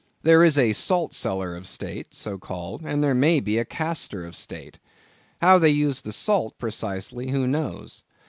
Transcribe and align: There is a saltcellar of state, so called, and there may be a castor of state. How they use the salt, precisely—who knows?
There 0.23 0.43
is 0.43 0.57
a 0.57 0.73
saltcellar 0.73 1.55
of 1.55 1.67
state, 1.67 2.15
so 2.15 2.39
called, 2.39 2.81
and 2.83 3.03
there 3.03 3.13
may 3.13 3.39
be 3.39 3.59
a 3.59 3.65
castor 3.65 4.25
of 4.25 4.35
state. 4.35 4.79
How 5.41 5.59
they 5.59 5.69
use 5.69 6.01
the 6.01 6.11
salt, 6.11 6.57
precisely—who 6.57 7.45
knows? 7.45 8.01